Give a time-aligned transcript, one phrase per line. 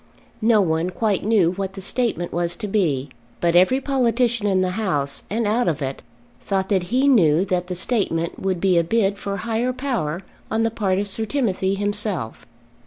[0.41, 3.09] No one quite knew what the statement was to be;
[3.39, 6.01] but every politician in the House and out of it
[6.41, 10.63] thought that he knew that the statement would be a bid for higher power on
[10.63, 12.47] the part of Sir Timothy himself.